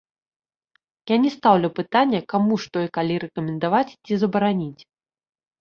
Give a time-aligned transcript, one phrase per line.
[1.13, 4.81] Я не стаўлю пытання, каму што і калі рэкамендаваць ці забараніць.